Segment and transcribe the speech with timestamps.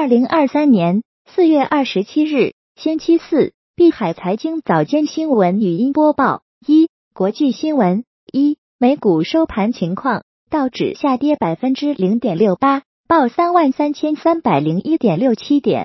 [0.00, 15.84] 二零二三年四月二十七日，星期四，碧海财经早间新闻语音播报：一、国际新闻：一、美股收盘情况，道指下跌百分之零点六八，报三万三千三百零一点六七点；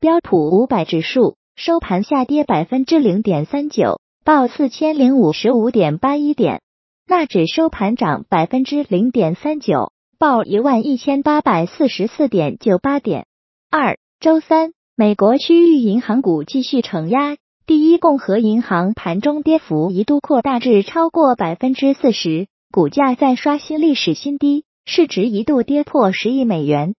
[0.00, 6.58] 标普五百指数收盘下跌百分之零点三九，报四千零五十五点八一点；
[7.06, 9.92] 纳指收盘涨百分之零点三九。
[10.18, 13.26] 报一万一千八百四十四点九八点。
[13.74, 26.94] 二周三，美国区域银行股继续承压，第一共和银行盘中跌幅一度扩大至超过百分之四十，股价再刷新历史新低，市值一度跌破十亿美元。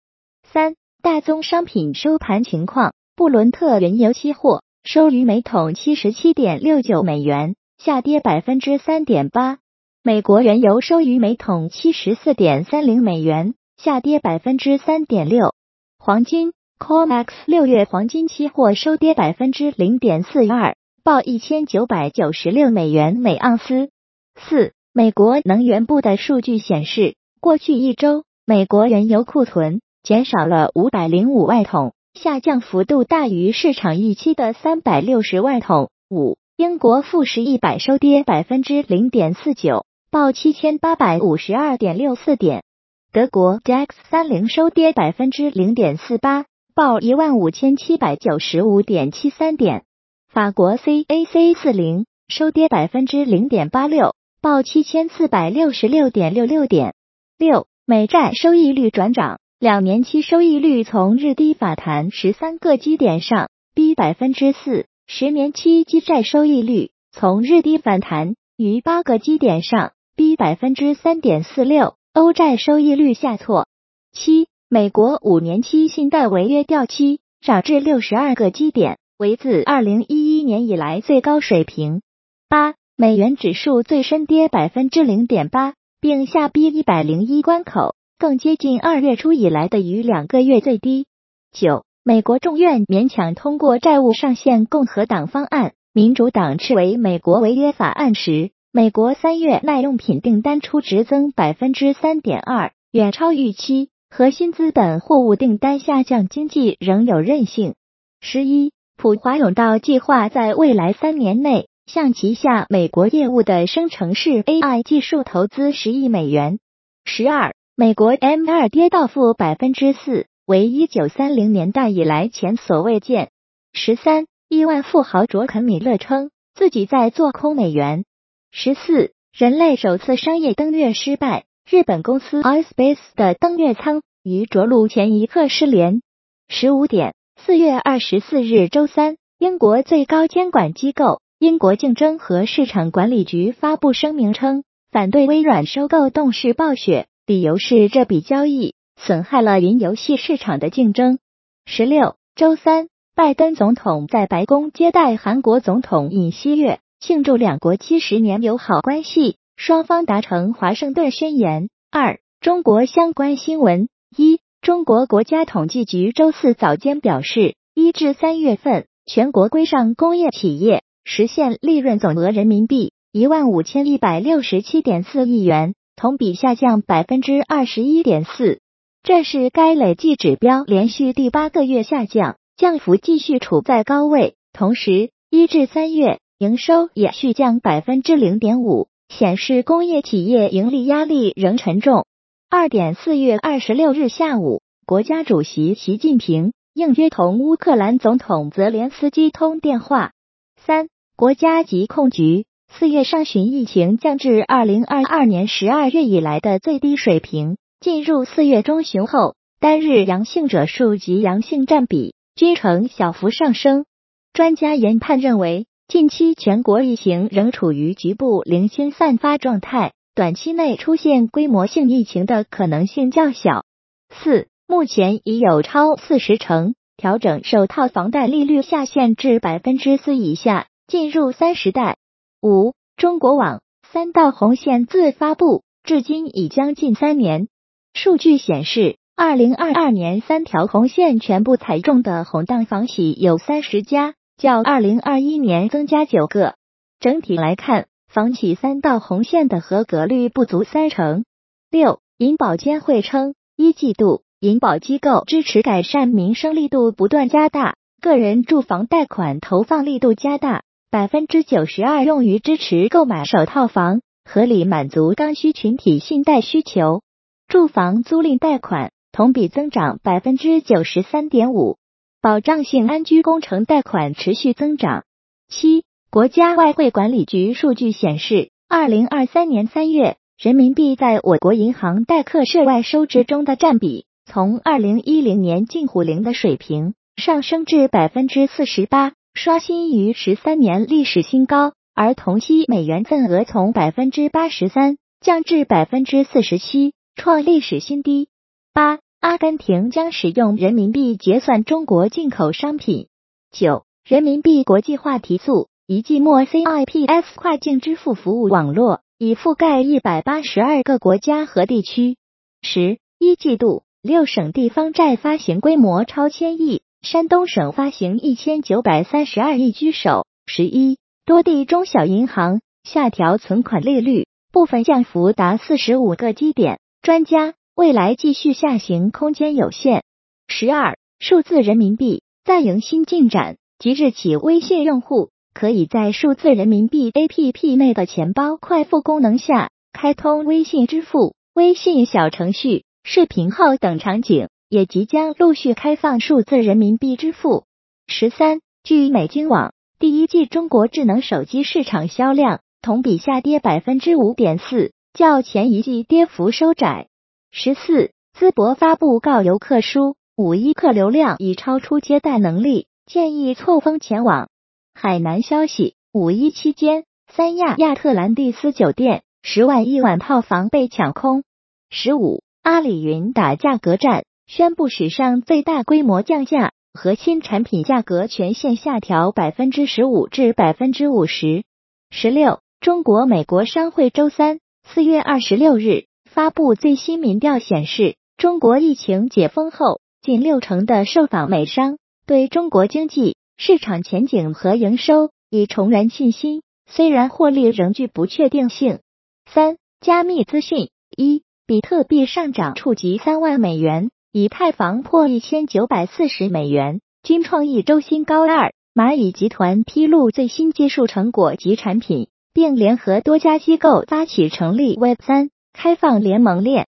[0.52, 9.60] 三大宗商品收盘情况，布伦特原油期货收于每桶七十七点六九美元，下跌百分之三点八。
[10.02, 15.54] 美国原油收于每桶七十四点三零美元，下跌百分之三点六。
[16.00, 16.52] 黄金
[16.84, 23.90] COMEX 六月黄金期货收跌百分之零点四二，报一千九百九十六美元每盎司。
[24.36, 35.90] 四，美国能源部的数据显示，过去一周美国原油库存减少了五百零五万桶，下降幅度大于市场预期的三百六十万桶。
[36.10, 39.86] 五，英国富时一百收跌百分之零点四九。
[40.12, 42.66] 报七千八百五十二点六四点，
[43.14, 46.44] 德国 DAX 三零收跌百分之零点四八，
[46.76, 49.84] 报一万五千七百九十五点七三点。
[50.28, 56.96] 法国 CAC 四零收跌百分之零点八六，报七千四百六十六点六六点。
[57.38, 69.92] 六美债收益率转涨，两年期收益率从日低反弹十三个基点上逼百分之四，十年期基债收益率从日低反弹于八个基点上。
[70.16, 73.68] B 百分之三点四六，欧债收益率下挫。
[74.12, 82.02] 七，美国五年期信贷违约掉期涨至六十二个基点，为自二零一一年以来最高水平。
[82.50, 91.06] 八，美元指数最深跌百分之零点八，并下逼一百零一关口，更接近二月初以来的逾两个月最低。
[91.52, 98.50] 九，美国众院勉强通过债务上限共和党方案，民主党斥为美国违约法案时。
[98.72, 103.90] 美国三月耐用品订单初值增百分之三点二，远超预期。
[104.16, 107.74] 核心资本货物订单下降，经济仍有韧性。
[108.22, 116.60] 十一，普华永道计划在未来三年内向旗下美国业务的生成式 AI 技术投资十亿美元。
[117.06, 123.32] 十二，美国 M 二跌到负百分之四，为一九三零年代以来前所未见。
[123.74, 128.06] 十三，亿万富豪卓肯米勒称自己在做空美元。
[128.52, 131.46] 十四，人类首次商业登月失败。
[131.66, 136.02] 日本公司 iSpace 的登月舱于着陆前一刻失联。
[136.50, 151.18] 十五点，四月二十四日周三，英国最高监管机构英国竞争和市场管理局发布声明称，反对微软收购动视暴雪，理由是这笔交易损害了云游戏市场的竞争。
[151.66, 156.80] 十六，周三，拜登总统在白宫接待韩国总统尹锡悦。
[157.00, 161.70] 庆祝两国七十年友好关系，双方达成华盛顿宣言。
[161.92, 163.88] 二、中国相关新闻：
[164.18, 178.60] 一、中国国家统计局周四早间表示，一至三月份，全国规上工业企业实现利润总额人民币一万五千一百六十七点四亿元，同比下降百分之二十一点四，
[179.04, 184.36] 这是该累计指标连续第八个月下降，降幅继续处在高位。
[184.52, 186.20] 同时，一至三月。
[186.40, 192.06] 营收也续降百分之零点五，显示工业企业盈利压力仍沉重。
[192.50, 200.12] 二点四月二十六日下午，国家主席习近平应约同乌克兰总统泽连斯基通电话。
[200.58, 207.58] 三，国家疾控局四月上旬疫情降至二零二二年十二月以来的最低水平。
[207.80, 213.86] 进入四月中旬后，单日阳性者数及阳性占比均呈小幅上升。
[214.34, 215.68] 专家研判认为。
[215.94, 223.64] 近期全国疫情仍处于局部零星散发状态，短期内出现规模性疫情的可能性较小。
[224.10, 231.98] 四，目前已有超四十成调整首套房贷利率下限至百分之四以下，进入三十代。
[232.42, 237.50] 五，中国网三道红线自发布至今已将近三年，
[237.94, 244.16] 数据显示，二零二二年三条红线全部踩中的红档房企有三十家。
[244.38, 246.56] 较二零二一年增加九个。
[247.00, 251.26] 整体来看，房企三道红线的合格率不足三成。
[251.70, 267.02] 六，银保监会称，一季度银保机构支持改善民生力度不断加大，个人住房贷款投放力度加大，百分之九十二用于支持购买首套房，合理满足刚需群体信贷需求。
[267.48, 271.78] 住房租赁贷款同比增长百分之九十三点五，
[272.24, 275.04] 保障性安居工程贷款持续增长。
[275.50, 284.06] 七，国家外汇管理局数据显示，二零二三年三月，人民币在我国银行代客涉外收支中的占比。
[284.26, 291.74] 从二零一零年近乎零的水平上升至百分之四十八，刷新于十三年历史新高。
[291.94, 298.30] 而同期美元份额从百分之八十三降至百分之四十七，创历史新低。
[298.74, 303.08] 八，阿根廷将使用人民币结算中国进口商品。
[303.54, 312.18] 九，人民币国际化提速，一季末 CIPS 跨境支付服务网络已覆盖一百八十二个国家和地区。
[312.62, 313.84] 十一季度。
[314.02, 320.28] 六省地方债发行规模超千亿，山东省发行一千九百三十二亿居首。
[320.46, 326.82] 十一，多地中小银行下调存款利率，部分降幅达四十五个基点。
[327.02, 330.04] 专家，未来继续下行空间有限。
[330.48, 342.86] 十二，数字人民币再迎新进展，即日起，微信用户可以在数字人民币 APP 内的钱包快付功能下开通微信支付、微信小程序。
[343.04, 347.66] 视频号等场景也即将陆续开放数字人民币支付。
[348.06, 357.08] 十三，据美金网，第一季中国智能手机市场销量同比下跌百分之五点四，较前一季跌幅收窄。
[357.56, 364.50] 十四，淄博发布告游客书，五一客流量已超出接待能力，建议错峰前往。
[364.96, 371.44] 海南消息，五一期间，三亚亚特兰蒂斯酒店十万一晚套房被抢空。
[371.92, 372.42] 十五。
[372.64, 381.66] 阿里云打价格战，宣布史上最大规模降价，核心产品价格全线下调百分之十五至百分之五十。
[382.10, 398.98] 十六，中国美国商会周三四月二十六日发布最新民调显示，中国疫情解封后，近六成的受访美商对中国经济市场前景和营收已重燃信心，虽然获利仍具不确定性。
[399.46, 401.44] 三，加密资讯一。
[401.66, 408.46] 比特币上涨触及三万美元，以太坊破一千九百四十美元，均创一周新高。
[408.46, 416.88] 二，蚂蚁集团披露最新技术成果及产品，并联合多家机构发起成立 Web 三开放联盟链。